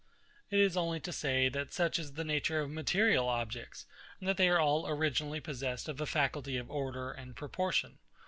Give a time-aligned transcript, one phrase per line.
[0.49, 3.85] It is only to say, that such is the nature of material objects,
[4.19, 7.99] and that they are all originally possessed of a faculty of order and proportion.